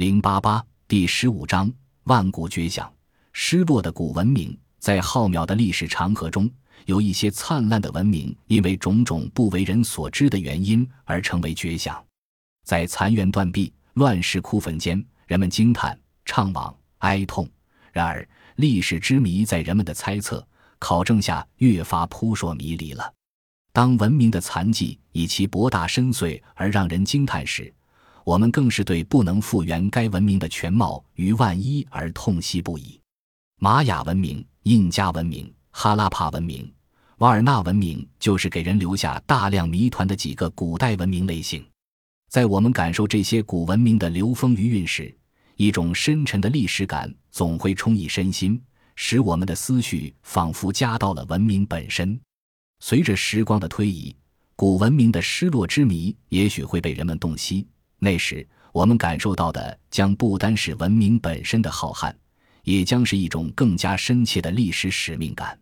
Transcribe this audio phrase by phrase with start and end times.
[0.00, 1.70] 零八八第十五章：
[2.04, 2.90] 万古绝响，
[3.34, 4.58] 失落的古文明。
[4.78, 6.50] 在浩渺的历史长河中，
[6.86, 12.02] 有一些灿烂的文明，因为种种不为人所知的原因而成为绝响。
[12.64, 17.46] 在残垣断壁、乱石枯坟间，人们惊叹、怅惘、哀痛。
[17.92, 18.26] 然而，
[18.56, 20.42] 历史之谜在人们的猜测、
[20.78, 23.12] 考证下越发扑朔迷离了。
[23.70, 27.70] 当文明的残迹以其博大深邃而让人惊叹时，
[28.30, 33.00] 我们更是对不能复原该文明的全貌于万一而痛惜不已。
[33.58, 36.72] 玛雅文明、印加文明、哈拉帕文明、
[37.18, 41.66] 瓦尔纳文明，就是给人留下大量谜团的几个古代文明类型。
[42.28, 45.12] 在我们感受这些古文明的流风余韵时，
[45.56, 48.62] 一种深沉的历史感总会充溢身心，
[48.94, 52.16] 使我们的思绪仿佛加到了文明本身。
[52.78, 54.14] 随着时光的推移，
[54.54, 57.66] 古文明的失落之谜也许会被人们洞悉。
[58.02, 62.12] 那时，我们感受到的将不单是文明本身的浩瀚，
[62.64, 65.58] 也将是一种更加深切的历史使命感。